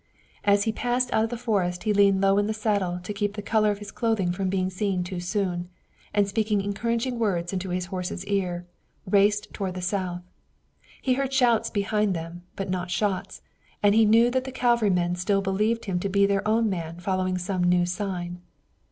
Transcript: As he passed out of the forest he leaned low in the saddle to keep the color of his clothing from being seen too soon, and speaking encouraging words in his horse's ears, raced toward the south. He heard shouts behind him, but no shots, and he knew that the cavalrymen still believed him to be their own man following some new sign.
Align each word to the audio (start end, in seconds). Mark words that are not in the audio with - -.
As 0.43 0.63
he 0.63 0.71
passed 0.71 1.13
out 1.13 1.25
of 1.25 1.29
the 1.29 1.37
forest 1.37 1.83
he 1.83 1.93
leaned 1.93 2.21
low 2.21 2.39
in 2.39 2.47
the 2.47 2.55
saddle 2.55 2.99
to 3.03 3.13
keep 3.13 3.33
the 3.35 3.43
color 3.43 3.69
of 3.69 3.77
his 3.77 3.91
clothing 3.91 4.31
from 4.31 4.49
being 4.49 4.71
seen 4.71 5.03
too 5.03 5.19
soon, 5.19 5.69
and 6.11 6.27
speaking 6.27 6.59
encouraging 6.59 7.19
words 7.19 7.53
in 7.53 7.59
his 7.69 7.85
horse's 7.93 8.25
ears, 8.25 8.63
raced 9.05 9.53
toward 9.53 9.75
the 9.75 9.79
south. 9.83 10.23
He 11.03 11.13
heard 11.13 11.31
shouts 11.31 11.69
behind 11.69 12.15
him, 12.15 12.41
but 12.55 12.67
no 12.67 12.87
shots, 12.87 13.43
and 13.83 13.93
he 13.93 14.05
knew 14.05 14.31
that 14.31 14.45
the 14.45 14.51
cavalrymen 14.51 15.17
still 15.17 15.43
believed 15.43 15.85
him 15.85 15.99
to 15.99 16.09
be 16.09 16.25
their 16.25 16.47
own 16.47 16.67
man 16.67 16.99
following 16.99 17.37
some 17.37 17.63
new 17.63 17.85
sign. 17.85 18.41